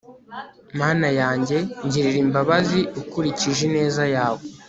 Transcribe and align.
mana 0.79 1.07
yanjye, 1.21 1.57
ngirira 1.85 2.19
imbabazi 2.25 2.79
ukurikije 3.01 3.61
ineza 3.69 4.03
yawe 4.15 4.41